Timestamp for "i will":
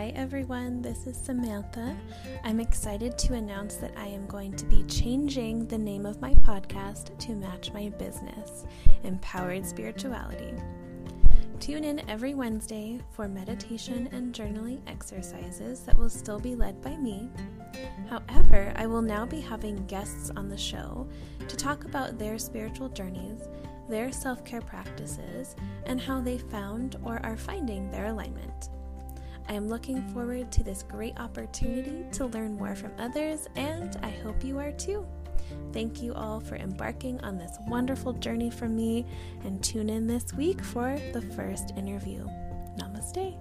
18.76-19.02